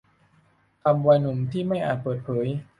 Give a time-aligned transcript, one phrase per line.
[0.81, 2.47] คาวบอยหนุ่มที่ไม่อาจเปิดเผย